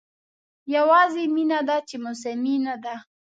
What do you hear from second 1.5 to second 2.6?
ده چې موسمي